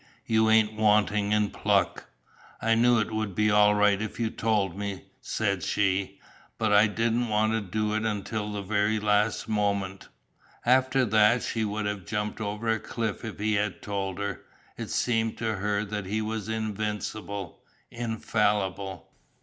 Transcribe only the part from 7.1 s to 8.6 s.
want to do it until